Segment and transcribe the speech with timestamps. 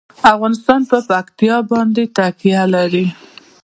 [0.33, 3.05] افغانستان په پکتیا باندې تکیه لري.